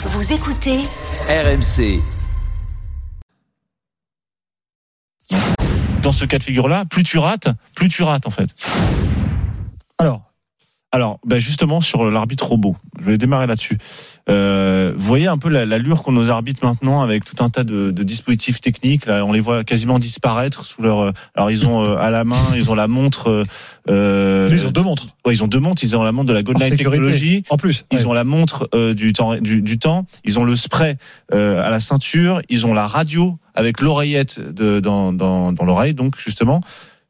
[0.00, 0.78] Vous écoutez
[1.28, 2.00] RMC.
[6.02, 8.48] Dans ce cas de figure-là, plus tu rates, plus tu rates en fait.
[10.90, 13.76] Alors, ben justement sur l'arbitre robot, je vais démarrer là-dessus.
[14.30, 17.62] Euh, vous voyez un peu la- l'allure qu'ont nos arbitres maintenant avec tout un tas
[17.62, 19.04] de, de dispositifs techniques.
[19.04, 21.00] Là, on les voit quasiment disparaître sous leur.
[21.00, 23.28] euh, Alors ils ont euh, à la main, ils ont la montre.
[23.28, 23.42] euh,
[23.90, 25.08] euh, ils ont deux montres.
[25.26, 25.84] ouais, ils ont deux montres.
[25.84, 26.76] Ils ont la montre de la sécurité.
[26.76, 27.42] Technology.
[27.50, 27.84] En plus.
[27.92, 28.06] Ils ouais.
[28.06, 30.06] ont la montre euh, du temps, du, du temps.
[30.24, 30.96] Ils ont le spray
[31.34, 32.40] euh, à la ceinture.
[32.48, 36.62] Ils ont la radio avec l'oreillette dans, dans, dans l'oreille, donc justement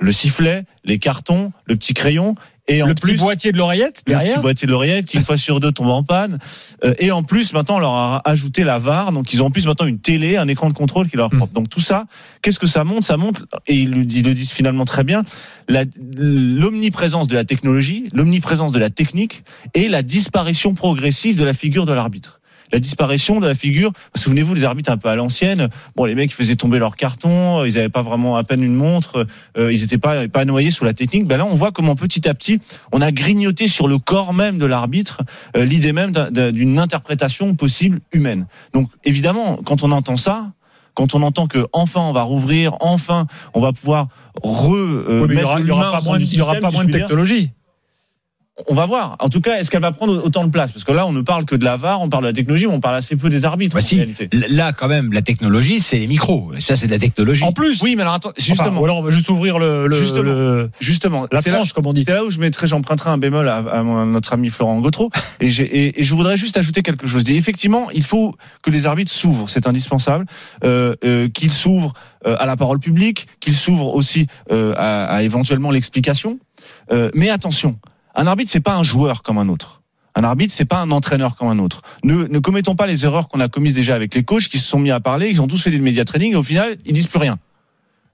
[0.00, 2.34] le sifflet, les cartons, le petit crayon
[2.66, 4.34] et en le plus petit boîtier de l'oreillette le derrière.
[4.34, 6.38] petit boîtier de l'oreillette qui une fois sur deux tombe en panne.
[6.84, 9.50] Euh, et en plus maintenant on leur a ajouté la VAR, donc ils ont en
[9.50, 11.38] plus maintenant une télé, un écran de contrôle qui leur est Mm.
[11.38, 11.52] propre.
[11.52, 12.06] Donc tout ça,
[12.42, 13.04] qu'est-ce que ça montre?
[13.06, 15.22] Ça montre et ils, le- ils le disent finalement très bien
[15.68, 19.44] l'omniprésence de la technologie, l'omniprésence de la technique
[19.74, 22.40] et la disparition progressive de la figure de l'arbitre.
[22.74, 23.92] La disparition de la figure.
[24.16, 25.68] Souvenez-vous, les arbitres un peu à l'ancienne.
[25.94, 28.74] Bon, les mecs ils faisaient tomber leur carton, ils n'avaient pas vraiment à peine une
[28.74, 31.24] montre, euh, ils n'étaient pas pas noyés sous la technique.
[31.24, 32.60] Ben là, on voit comment petit à petit,
[32.92, 35.20] on a grignoté sur le corps même de l'arbitre
[35.56, 38.46] euh, l'idée même d'un- d'un- d'une interprétation possible humaine.
[38.72, 40.52] Donc, évidemment, quand on entend ça.
[40.96, 44.06] Quand on entend que enfin on va rouvrir, enfin on va pouvoir
[44.44, 46.10] re euh, Oui, mais il y mettre aura, il y l'humain aura au pas centre
[46.10, 47.50] moins, il y aura pas moins de technologie.
[48.68, 49.16] On va voir.
[49.18, 50.70] En tout cas, est-ce qu'elle va prendre autant de place?
[50.70, 52.68] Parce que là, on ne parle que de la VAR, on parle de la technologie,
[52.68, 53.96] mais on parle assez peu des arbitres Bah en si.
[53.96, 54.28] réalité.
[54.48, 56.52] Là, quand même, la technologie, c'est les micros.
[56.60, 57.42] Ça, c'est de la technologie.
[57.42, 57.82] En plus.
[57.82, 60.22] Oui, mais alors attends, Enfin, justement, ou alors on va juste ouvrir le, le- Justement.
[60.22, 62.04] le- justement, la là- planche, comme on dit.
[62.04, 65.10] C'est là où je mettrai, j'emprunterai un bémol à, à mon- notre ami Florent Gautreau.
[65.40, 67.28] Et, j'ai- et, et je voudrais juste ajouter quelque chose.
[67.28, 70.26] Et effectivement, il faut que les arbitres s'ouvrent, c'est indispensable,
[70.62, 71.92] euh, euh, qu'ils s'ouvrent
[72.24, 76.38] euh, à la parole publique, qu'ils s'ouvrent aussi euh, à, à éventuellement l'explication.
[76.92, 77.76] Euh, mais attention,
[78.14, 79.82] un arbitre c'est pas un joueur comme un autre.
[80.16, 81.82] Un arbitre, c'est pas un entraîneur comme un autre.
[82.04, 84.68] Ne, ne commettons pas les erreurs qu'on a commises déjà avec les coachs qui se
[84.68, 86.92] sont mis à parler, ils ont tous fait des média training et au final, ils
[86.92, 87.38] disent plus rien.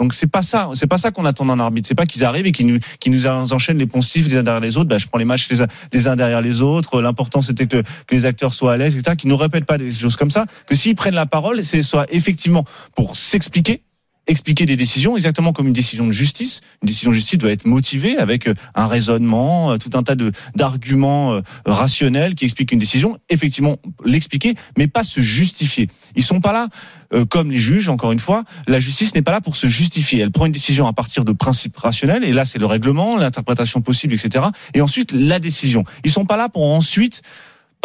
[0.00, 1.86] Donc c'est pas ça, c'est pas ça qu'on attend d'un arbitre.
[1.86, 4.60] C'est pas qu'ils arrivent et qu'ils nous, qu'ils nous enchaînent les poncifs les uns derrière
[4.60, 4.88] les autres.
[4.88, 7.00] Bah, je prends les matchs les uns, des uns derrière les autres.
[7.00, 9.16] L'important c'était que, que les acteurs soient à l'aise, etc.
[9.16, 10.46] Qu'ils nous répètent pas des choses comme ça.
[10.66, 12.64] Que s'ils prennent la parole, c'est soit effectivement
[12.96, 13.82] pour s'expliquer,
[14.26, 16.60] expliquer des décisions exactement comme une décision de justice.
[16.82, 20.14] Une décision de justice doit être motivée avec euh, un raisonnement, euh, tout un tas
[20.14, 23.18] de d'arguments euh, rationnels qui expliquent une décision.
[23.28, 25.88] Effectivement, l'expliquer, mais pas se justifier.
[26.16, 26.68] Ils sont pas là
[27.30, 27.88] comme les juges.
[27.88, 30.20] Encore une fois, la justice n'est pas là pour se justifier.
[30.20, 32.24] Elle prend une décision à partir de principes rationnels.
[32.24, 34.46] Et là, c'est le règlement, l'interprétation possible, etc.
[34.74, 35.84] Et ensuite, la décision.
[36.02, 37.22] Ils sont pas là pour ensuite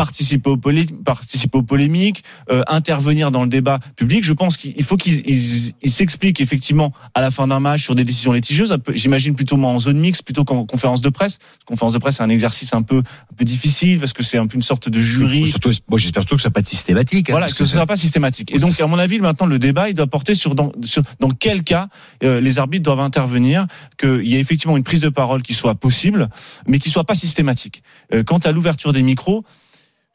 [0.04, 0.58] participer aux,
[1.04, 4.24] participer aux polémiques, euh, intervenir dans le débat public.
[4.24, 7.96] Je pense qu'il faut qu'ils ils- ils s'expliquent effectivement à la fin d'un match sur
[7.96, 8.78] des décisions litigieuses.
[8.94, 11.38] J'imagine plutôt moi en zone mixte plutôt qu'en conférence de presse.
[11.40, 14.38] Parce conférence de presse, c'est un exercice un peu, un peu difficile parce que c'est
[14.38, 15.50] un peu une sorte de jury.
[15.50, 17.30] Surtout, moi, j'espère surtout que ça ne pas systématique.
[17.30, 18.56] hein, Voilà, que ce ne soit pas systématique.
[18.56, 21.30] Et donc, à mon avis, maintenant, le débat, il doit porter sur dans, sur, dans
[21.30, 21.90] quel cas
[22.24, 23.68] euh, les arbitres doivent intervenir,
[23.98, 26.30] qu'il y ait effectivement une prise de parole qui soit possible,
[26.68, 27.84] mais qui soit pas systématique.
[28.14, 29.44] Euh, quant à l'ouverture des micros,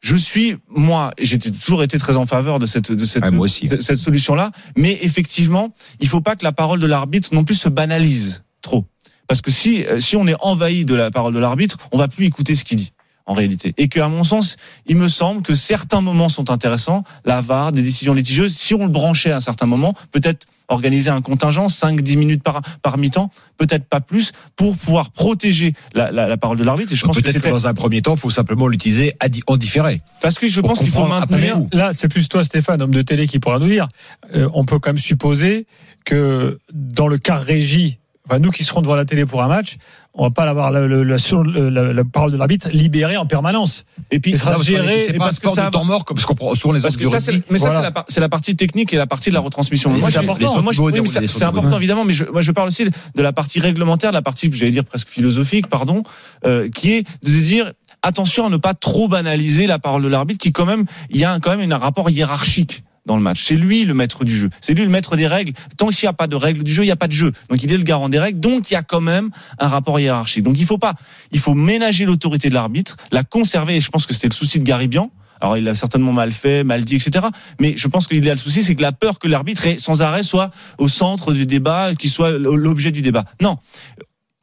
[0.05, 3.23] je suis, moi, j'ai toujours été très en faveur de cette, de cette,
[3.71, 7.55] Ah, cette solution-là, mais effectivement, il faut pas que la parole de l'arbitre non plus
[7.55, 8.85] se banalise trop.
[9.27, 12.07] Parce que si, euh, si on est envahi de la parole de l'arbitre, on va
[12.07, 12.93] plus écouter ce qu'il dit
[13.25, 13.73] en réalité.
[13.77, 17.03] Et que, à mon sens, il me semble que certains moments sont intéressants.
[17.25, 21.09] La VAR, des décisions litigieuses, si on le branchait à un certain moment, peut-être organiser
[21.09, 26.27] un contingent, 5-10 minutes par, par mi-temps, peut-être pas plus, pour pouvoir protéger la, la,
[26.27, 26.91] la parole de l'arbitre.
[26.91, 29.15] Et je pense que Peut-être que c'était dans un premier temps, il faut simplement l'utiliser
[29.47, 30.01] en différé.
[30.21, 31.61] parce que je pense qu'il faut après maintenir.
[31.73, 33.87] Là, c'est plus toi, Stéphane, homme de télé, qui pourra nous dire.
[34.35, 35.65] Euh, on peut quand même supposer
[36.03, 39.77] que dans le cas régie, enfin, nous qui serons devant la télé pour un match,
[40.13, 43.25] on va pas avoir la, la- la- la- la- la parole de l'arbitre libérée en
[43.25, 43.83] permanence.
[44.11, 46.05] Et puis, Il sera géré C'est et pas un parce que ça de temps mort,
[46.05, 47.17] comme parce qu'on prend souvent les Parce que ça,
[47.49, 47.75] mais ça, Voilà.
[47.75, 49.91] c'est la, par- c'est la partie technique et la partie de la retransmission.
[49.91, 50.61] Mais moi, c'est j'ai- important.
[50.61, 52.51] moi, je- Les oui, mais autres ça- des c'est important évidemment, mais je, moi, je
[52.53, 56.03] parle aussi de la partie réglementaire, de la partie, j'allais dire presque philosophique, pardon,
[56.45, 57.71] euh, qui est de dire
[58.01, 61.25] attention à ne pas trop banaliser la parole de l'arbitre, qui quand même, il y
[61.25, 63.43] a quand même un rapport hiérarchique dans le match.
[63.43, 64.49] C'est lui le maître du jeu.
[64.61, 65.53] C'est lui le maître des règles.
[65.77, 67.31] Tant qu'il n'y a pas de règles du jeu, il n'y a pas de jeu.
[67.49, 68.39] Donc il est le garant des règles.
[68.39, 70.43] Donc il y a quand même un rapport hiérarchique.
[70.43, 70.95] Donc il faut pas,
[71.31, 73.75] il faut ménager l'autorité de l'arbitre, la conserver.
[73.75, 75.11] Et je pense que c'était le souci de Garibian.
[75.41, 77.27] Alors il a certainement mal fait, mal dit, etc.
[77.59, 80.01] Mais je pense y a le souci, c'est que la peur que l'arbitre ait sans
[80.01, 83.25] arrêt soit au centre du débat, qu'il soit l'objet du débat.
[83.41, 83.57] Non,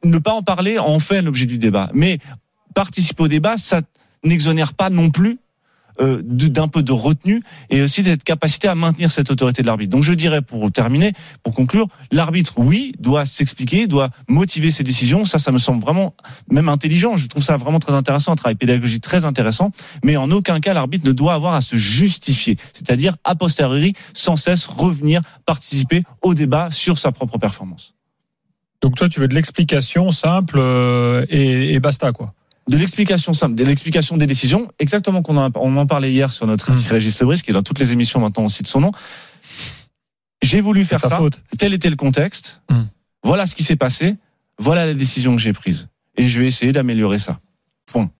[0.03, 1.89] ne pas en parler en fait l'objet du débat.
[1.93, 2.19] Mais
[2.75, 3.81] participer au débat, ça
[4.23, 5.39] n'exonère pas non plus
[5.99, 9.91] euh, d'un peu de retenue et aussi d'être capacité à maintenir cette autorité de l'arbitre.
[9.91, 11.13] Donc je dirais pour terminer,
[11.43, 15.25] pour conclure, l'arbitre, oui, doit s'expliquer, doit motiver ses décisions.
[15.25, 16.15] Ça, ça me semble vraiment
[16.49, 17.15] même intelligent.
[17.15, 19.71] Je trouve ça vraiment très intéressant, un travail pédagogique très intéressant.
[20.03, 24.35] Mais en aucun cas, l'arbitre ne doit avoir à se justifier, c'est-à-dire a posteriori, sans
[24.35, 27.93] cesse revenir participer au débat sur sa propre performance.
[28.81, 32.33] Donc toi, tu veux de l'explication simple euh, et, et basta quoi.
[32.69, 36.47] De l'explication simple, de l'explication des décisions, exactement qu'on en, on en parlait hier sur
[36.47, 36.79] notre Mm.
[36.89, 38.91] Régis Lebris, qui est dans toutes les émissions maintenant on cite son nom.
[40.41, 41.43] J'ai voulu faire ça, faute.
[41.57, 42.83] tel était le contexte, Mm.
[43.23, 44.15] voilà ce qui s'est passé,
[44.59, 45.87] voilà les décisions que j'ai prises.
[46.15, 47.39] Et je vais essayer d'améliorer ça.
[47.87, 48.09] Point.